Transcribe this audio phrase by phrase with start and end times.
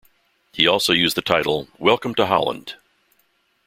[0.51, 2.73] He also used the title "Welcome to Holland".